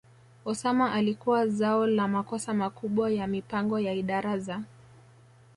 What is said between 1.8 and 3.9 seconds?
la makosa makubwa ya mipango